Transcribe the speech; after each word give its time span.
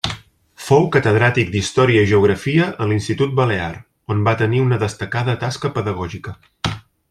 Fou 0.67 0.85
catedràtic 0.95 1.51
d'Història 1.55 2.05
i 2.05 2.09
Geografia 2.13 2.71
a 2.85 2.89
l'Institut 2.93 3.37
Balear, 3.41 3.69
on 4.15 4.27
va 4.29 4.35
tenir 4.41 4.63
una 4.65 4.81
destacada 4.87 5.37
tasca 5.45 5.73
pedagògica. 5.77 6.37